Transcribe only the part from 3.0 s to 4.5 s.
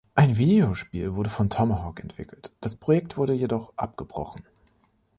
wurde jedoch abgebrochen.